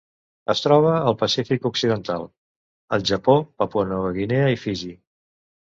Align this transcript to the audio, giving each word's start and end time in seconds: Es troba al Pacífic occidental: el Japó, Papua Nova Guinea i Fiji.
Es 0.53 0.61
troba 0.65 0.93
al 1.09 1.17
Pacífic 1.19 1.67
occidental: 1.71 2.27
el 2.99 3.07
Japó, 3.13 3.39
Papua 3.63 3.87
Nova 3.95 4.13
Guinea 4.21 4.53
i 4.57 4.63
Fiji. 4.67 4.95